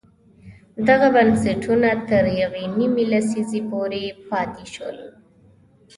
[0.87, 4.97] دغه بنسټونه تر یوې نیمې لسیزې پورې پاتې شول.